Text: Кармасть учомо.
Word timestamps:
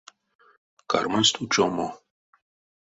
Кармасть 0.91 1.39
учомо. 1.43 1.87